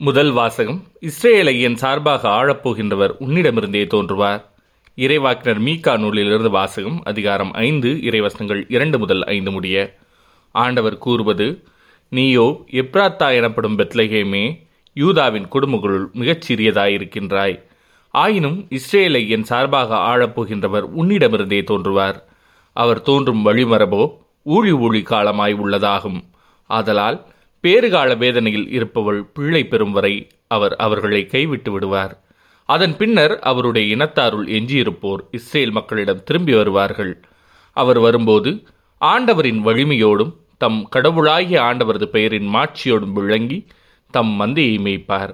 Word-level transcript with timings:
முதல் 0.00 0.30
வாசகம் 0.30 0.82
இஸ்ரேலை 1.00 1.60
என் 1.60 1.76
சார்பாக 1.76 2.28
ஆழப்போகின்றவர் 2.28 3.12
உன்னிடமிருந்தே 3.20 3.80
தோன்றுவார். 3.92 4.42
இறைவாக்கினர் 4.96 5.60
மீகா 5.66 5.98
நூலிலிருந்து 5.98 6.50
வாசகம் 6.50 7.02
அதிகாரம் 7.04 7.52
ஐந்து 7.52 7.88
இறைவசனங்கள் 7.88 8.64
இரண்டு 8.68 8.98
முதல் 8.98 9.24
ஐந்து 9.24 9.50
முடிய. 9.50 9.96
ஆண்டவர் 10.52 10.98
கூறுவது 10.98 11.62
நீயோ 12.08 12.64
எப்ராத்தா 12.72 13.34
எனப்படும் 13.34 13.78
பெத்லகேமே 13.78 14.60
யூதாவின் 14.94 15.46
குடும்பங்களுள் 15.52 16.12
மிகச் 16.12 16.52
சிறியதாயிருக்கின்றாய். 16.52 17.62
ஆயினும் 18.10 18.68
இஸ்ரேலை 18.70 19.28
என் 19.28 19.44
சார்பாக 19.44 19.96
ஆழப்போகின்றவர் 19.96 20.88
உன்னிடமிருந்தே 20.96 21.62
தோன்றுவார். 21.62 22.20
அவர் 22.72 23.02
தோன்றும் 23.02 23.46
வழிமரபோ 23.46 24.10
ஊழி 24.42 24.72
ஊழி 24.72 25.02
காலமாய் 25.02 25.54
உள்ளதாகும். 25.54 26.20
ஆதலால் 26.66 27.26
பேறுகால 27.62 28.16
வேதனையில் 28.16 28.68
இருப்பவள் 28.70 29.24
பிள்ளை 29.24 29.64
பெறும் 29.64 29.92
வரை 29.92 30.28
அவர் 30.46 30.76
அவர்களை 30.76 31.26
கைவிட்டு 31.26 31.72
விடுவார். 31.72 32.14
அதன் 32.68 32.96
பின்னர் 32.96 33.38
அவருடைய 33.38 33.96
இனத்தாருள் 33.96 34.46
எஞ்சியிருப்போர் 34.58 35.22
இஸ்ரேல் 35.30 35.70
மக்களிடம் 35.70 36.22
திரும்பி 36.22 36.54
வருவார்கள். 36.54 37.24
அவர் 37.72 37.98
வரும்போது 37.98 38.62
ஆண்டவரின் 39.00 39.60
வலிமையோடும் 39.64 40.32
தம் 40.58 40.88
கடவுளாகிய 40.88 41.60
ஆண்டவரது 41.62 42.04
பெயரின் 42.04 42.48
மாட்சியோடும் 42.54 43.12
விளங்கி 43.12 43.66
தம் 44.10 44.32
மந்தையை 44.40 44.76
மேய்ப்பார். 44.80 45.32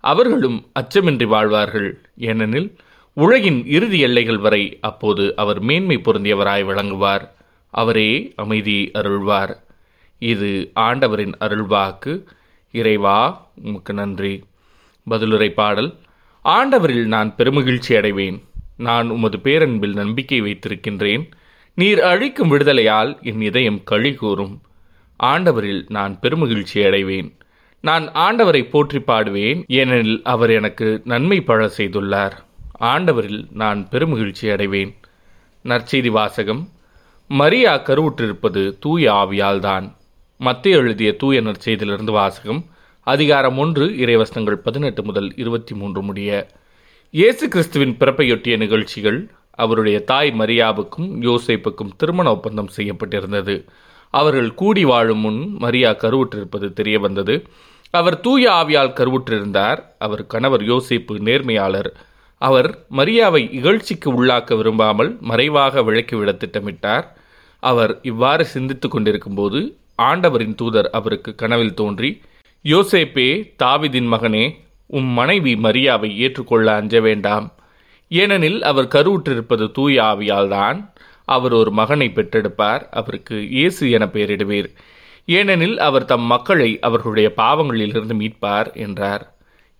அவர்களும் 0.00 0.58
அச்சமின்றி 0.80 1.26
வாழ்வார்கள். 1.26 1.90
ஏனெனில் 2.16 2.76
உலகின் 3.12 3.66
இறுதி 3.66 3.98
எல்லைகள் 3.98 4.38
வரை 4.38 4.78
அப்போது 4.80 5.36
அவர் 5.36 5.60
மேன்மை 5.60 6.00
பொருந்தியவராய் 6.04 6.64
விளங்குவார். 6.64 7.34
அவரே 7.70 8.32
அமைதியை 8.36 8.90
அருள்வார். 8.94 9.52
இது 10.22 10.70
ஆண்டவரின் 10.74 11.34
அருள்வாக்கு. 11.40 12.24
இறைவா 12.72 13.46
உமக்கு 13.62 13.92
நன்றி. 13.94 14.44
பதிலுரை 15.10 15.48
பாடல். 15.48 15.94
ஆண்டவரில் 16.44 17.04
நான் 17.04 17.34
பெருமகிழ்ச்சி 17.38 17.96
அடைவேன். 17.96 18.44
நான் 18.76 19.08
உமது 19.08 19.38
பேரன்பில் 19.38 19.92
நம்பிக்கை 19.92 20.42
வைத்திருக்கின்றேன். 20.42 21.30
நீர் 21.74 22.02
அழிக்கும் 22.02 22.50
விடுதலையால் 22.52 23.22
என் 23.22 23.40
இதயம் 23.40 23.84
கழி 23.84 24.14
கூறும் 24.14 24.60
ஆண்டவரில் 25.22 25.84
நான் 25.88 26.18
பெருமகிழ்ச்சி 26.22 26.86
அடைவேன். 26.86 27.36
நான் 27.80 28.08
ஆண்டவரை 28.08 28.70
போற்றி 28.70 28.98
பாடுவேன். 28.98 29.64
ஏனெனில் 29.66 30.20
அவர் 30.24 30.50
எனக்கு 30.50 31.02
நன்மை 31.04 31.40
பழ 31.40 31.70
செய்துள்ளார். 31.76 32.32
ஆண்டவரில் 32.80 33.46
நான் 33.52 33.88
பெருமகிழ்ச்சி 33.90 34.52
அடைவேன். 34.52 34.94
நற்செய்தி 35.64 36.10
வாசகம். 36.10 36.68
மரியா 37.28 37.78
கருவுற்றிருப்பது 37.78 38.78
தூய 38.78 39.12
ஆவியால்தான் 39.12 40.00
மத்திய 40.46 40.76
எழுதிய 40.76 41.16
தூய 41.16 41.40
நற்செய்தியிலிருந்து 41.40 42.10
வாசகம் 42.10 42.64
அதிகாரம் 43.02 43.58
ஒன்று 43.58 43.86
இறைவசனங்கள் 43.86 44.54
பதினெட்டு 44.54 45.04
முதல் 45.04 45.32
இருபத்தி 45.36 45.74
மூன்று 45.74 46.02
முடிய. 46.02 46.48
இயேசு 47.10 47.48
கிறிஸ்துவின் 47.48 47.96
பிறப்பையொட்டிய 48.00 48.56
நிகழ்ச்சிகள் 48.56 49.30
அவருடைய 49.50 50.04
தாய் 50.04 50.34
மரியாவுக்கும் 50.38 51.08
யோசேப்புக்கும் 51.20 51.92
திருமண 51.96 52.30
ஒப்பந்தம் 52.30 52.68
செய்யப்பட்டிருந்தது. 52.76 53.64
அவர்கள் 54.10 54.54
கூடி 54.54 54.84
வாழும் 54.84 55.18
முன் 55.18 55.56
மரியா 55.58 55.90
கருவுற்றிருப்பது 55.90 56.72
தெரிய 56.72 56.98
வந்தது. 56.98 57.46
அவர் 57.90 58.20
தூய 58.20 58.50
ஆவியால் 58.50 58.96
கருவுற்றிருந்தார். 59.00 59.82
அவர் 59.98 60.26
கணவர் 60.26 60.60
யோசிப்பு 60.60 61.20
நேர்மையாளர். 61.20 61.92
அவர் 62.38 62.84
மரியாவை 62.90 63.52
இகழ்ச்சிக்கு 63.52 64.24
உள்ளாக்க 64.24 64.56
விரும்பாமல் 64.56 65.18
மறைவாக 65.20 65.82
விளக்கிவிட 65.82 66.32
திட்டமிட்டார். 66.32 67.04
அவர் 67.58 67.98
இவ்வாறு 68.02 68.44
சிந்தித்து 68.44 68.88
கொண்டிருக்கும்போது 68.88 69.76
ஆண்டவரின் 70.10 70.54
தூதர் 70.54 70.88
அவருக்கு 70.90 71.30
கனவில் 71.34 71.74
தோன்றி 71.74 72.10
யோசேப்பே 72.64 73.30
தாவிதின் 73.62 74.08
மகனே 74.14 74.44
உம் 74.86 75.10
மனைவி 75.18 75.52
மரியாவை 75.54 76.08
ஏற்றுக்கொள்ள 76.16 76.66
அஞ்ச 76.74 77.00
வேண்டாம். 77.00 77.46
ஏனெனில் 78.10 78.58
அவர் 78.62 78.92
கருவுற்றிருப்பது 78.94 79.66
தூய 79.72 80.02
ஆவியால்தான். 80.02 80.78
அவர் 81.28 81.52
ஒரு 81.52 81.70
மகனை 81.70 82.08
பெற்றெடுப்பார் 82.14 82.82
அவருக்கு 82.90 83.36
இயேசு 83.50 83.90
என 83.90 84.04
பெயரிடுவீர். 84.12 84.68
ஏனெனில் 85.28 85.76
அவர் 85.78 86.04
தம் 86.04 86.26
மக்களை 86.32 86.70
அவர்களுடைய 86.80 87.28
பாவங்களிலிருந்து 87.36 88.14
மீட்பார் 88.22 88.70
என்றார். 88.76 89.24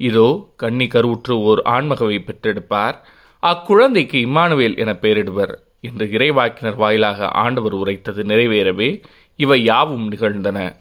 இதோ 0.00 0.28
கன்னி 0.56 0.86
கருவுற்று 0.86 1.34
ஓர் 1.48 1.60
ஆண்மகவை 1.64 2.18
பெற்றெடுப்பார். 2.26 2.96
அக்குழந்தைக்கு 3.42 4.18
இம்மானுவேல் 4.26 4.76
என 4.76 4.92
பெயரிடுவர். 5.02 5.54
என்று 5.80 6.06
இறைவாக்கினர் 6.06 6.76
வாயிலாக 6.76 7.28
ஆண்டவர் 7.28 7.72
உரைத்தது 7.72 8.22
நிறைவேறவே 8.22 9.02
இவை 9.36 9.64
யாவும் 9.64 10.08
நிகழ்ந்தன. 10.08 10.76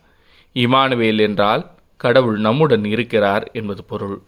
இமானுவேல் 0.54 1.20
என்றால் 1.20 1.72
கடவுள் 1.98 2.40
நம்முடன் 2.40 2.86
இருக்கிறார் 2.86 3.50
என்பது 3.54 3.84
பொருள். 3.84 4.22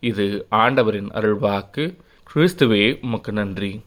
இது 0.00 0.46
ஆண்டவரின் 0.50 1.08
அருள்வாக்கு. 1.08 1.96
கிறிஸ்துவே 2.34 2.98
உமக்கு 3.02 3.32
நன்றி. 3.32 3.80